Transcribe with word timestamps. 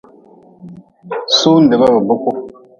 Sundba 1.37 1.81
ba 1.81 1.89
boku. 2.07 2.31